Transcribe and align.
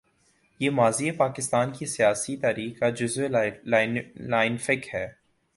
یہ 0.59 0.69
ماضی 0.69 1.11
پاکستان 1.11 1.71
کی 1.71 1.85
سیاسی 1.85 2.37
تاریخ 2.37 2.79
کا 2.79 2.89
جزو 2.89 3.27
لا 3.27 4.43
ینفک 4.43 4.93
ہے۔ 4.93 5.07